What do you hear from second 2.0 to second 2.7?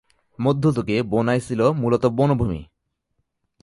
বনভূমি।